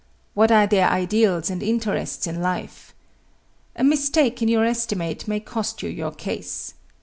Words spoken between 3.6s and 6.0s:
A mistake in your estimate may cost you